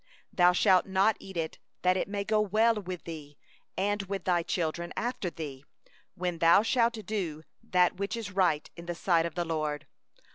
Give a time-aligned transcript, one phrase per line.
[0.35, 3.37] 25Thou shalt not eat it; that it may go well with thee,
[3.77, 5.63] and with thy children after thee,
[6.15, 9.85] when thou shalt do that which is right in the eyes of the LORD.